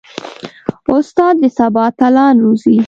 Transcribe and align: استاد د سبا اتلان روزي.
استاد 0.93 1.35
د 1.41 1.43
سبا 1.57 1.83
اتلان 1.91 2.35
روزي. 2.45 2.75